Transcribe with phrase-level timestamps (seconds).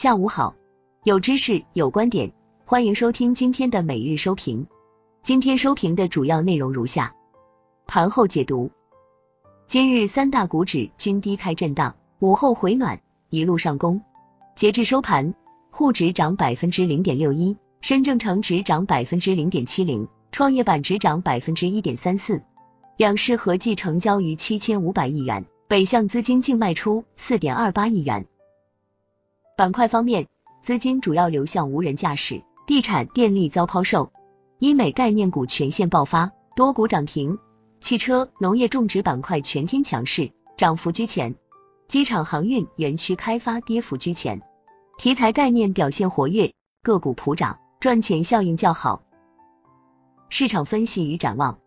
[0.00, 0.54] 下午好，
[1.04, 2.32] 有知识有观点，
[2.64, 4.66] 欢迎收听今天的每日收评。
[5.22, 7.14] 今天收评的主要内容如下：
[7.86, 8.70] 盘后解读。
[9.66, 14.00] 今日三大股指均低开震荡，午后回暖，一路上攻。
[14.54, 15.34] 截至收盘，
[15.70, 22.42] 沪指涨百分之零点六一，深证成指涨百分之零点七零，创业板指涨百分之一点三四。
[22.96, 28.26] 两市合计成交逾七千五百亿元，北向资金净卖出四点二八亿元。
[29.60, 30.26] 板块方面，
[30.62, 34.10] 资金主要流向无人驾驶、地产、电力遭抛售，
[34.58, 37.38] 医美概念股全线爆发，多股涨停。
[37.78, 41.34] 汽车、农业、种植板块全天强势，涨幅居前。
[41.88, 44.40] 机场、航运、园区开发跌幅居前。
[44.96, 49.02] 题材概念表现活跃，个股普涨，赚钱效应较好。
[50.30, 51.58] 市场分析与展望：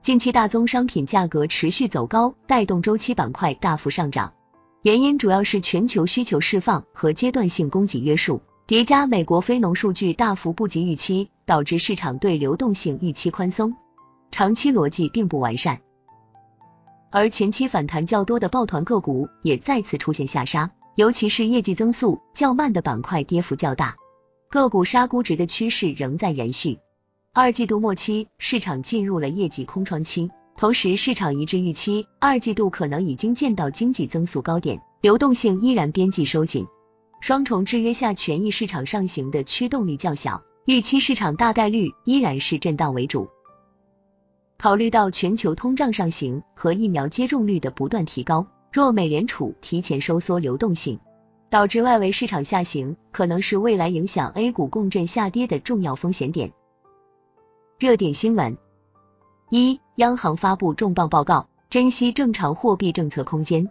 [0.00, 4.32] 近期大宗商品价格持续走高，带动周期板块大幅上涨。
[4.82, 13.76] 原因主要是全球需求释放和阶段性供给约束，叠加美国非农数据大幅不及预期，导致市场对流动性预期宽松，
[14.32, 15.80] 长期逻辑并不完善。
[17.10, 23.94] 而前期反弹较多的抱团个股也再次出现下杀，尤其是业绩增速较慢的板块跌幅较大，
[24.50, 26.80] 个股杀估值的趋势仍在延续。
[27.32, 30.32] 二季度末期，市场进入了业绩空窗期。
[30.56, 36.66] 同时，市场一致预期二季度可能已经见到经济增速高点，流动性依然边际收紧，
[37.20, 43.28] 双重制约下权益市场上行的驱动力较小，预期市场大概率依然是震荡为主。
[44.56, 51.00] 考虑到全球通胀上行和疫苗接种率的不断提高，若美联储提前收缩流动性，
[51.50, 56.52] 导致外围市场下行，可能是未来影响 A 股共振下跌的重要风险点。
[57.80, 58.56] 热点新闻。
[59.50, 63.68] 一、央行发布重磅报告，珍惜正常货币政策空间，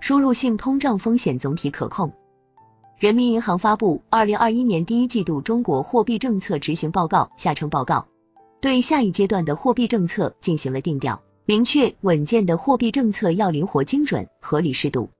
[0.00, 2.10] 输入性通胀风险总体可控。
[2.96, 8.06] 人民银行发布二零二一年第一季度中国货币政策执行报告（下称报告），
[8.62, 15.10] 对下一阶段的货币政策进行了定调，明确稳健的货币政策要灵活精准、合理适度，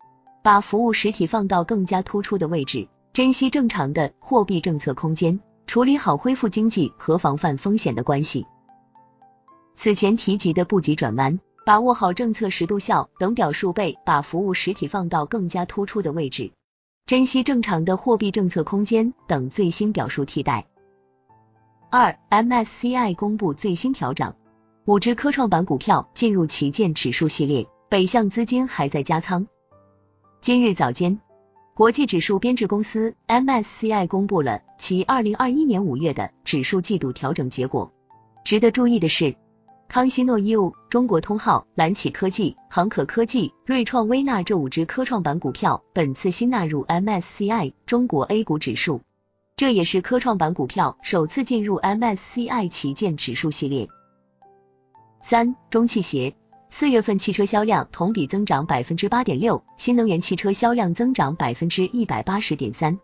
[0.42, 8.46] 把服务实体放到更加突出的位置，珍惜正常的货币政策空间，处理好恢复经济和防范风险的关系。
[9.80, 16.50] 此前提及的不急转弯、把握好政策适度效等表述被把服务实体放到更加突出的位置，
[17.06, 20.66] 珍惜正常的货币政策空间等最新表述替代。
[21.90, 24.34] 二，MSCI 公布最新调整，
[24.84, 29.46] 五只科创板股票进入旗舰指数系列，北向资金还在加仓。
[30.40, 31.20] 今日早间，
[31.74, 37.92] 国际指数编制公司 MSCI 公布了其二零二一年五月的指数季度调整结果。
[38.42, 39.36] 值得注意的是。
[39.88, 49.00] 康希诺 U、中国通号、蓝启科技、航可科技、瑞创微纳这五只科创板股票本次新纳入 MSCI 中国 A 股指数，
[49.56, 53.88] 这也是科创板股票首次进入 MSCI 旗舰指数系列。
[55.22, 56.36] 三、中汽协
[56.68, 62.98] 四月份汽车销量同比增长百分之八点六，新能源汽车销量增长百分之一百八十点三。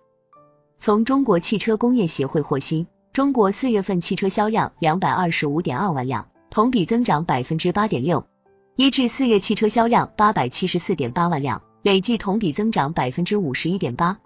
[0.79, 6.29] 从中国汽车工业协会获悉，中国四月份汽车销量两百二十五点二万辆。
[6.55, 8.29] 同比增长百分之八点六，
[8.77, 14.19] 一至四月汽车销量八百七十四点八万辆，累计同比增长百分之五十一点八。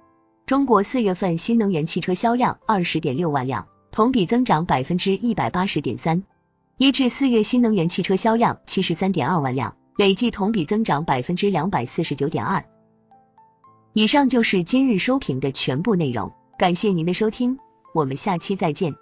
[0.44, 6.22] 中国四月份新能源汽车销量二十点六万辆，同比增长百分之一百八十点三，
[6.77, 12.62] 一至四月新能源汽车销量七十三点二万辆，累计同比增长百分之两百四十九点二。
[13.94, 17.59] 以上就是今日收评的全部内容，感谢您的收听，
[17.94, 18.93] 我们下期再见。